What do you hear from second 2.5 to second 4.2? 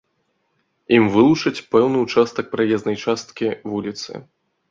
праезнай часткі вуліцы.